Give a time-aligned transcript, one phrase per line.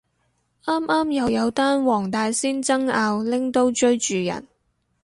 [0.65, 4.47] 啱啱又有單黃大仙爭拗拎刀追住人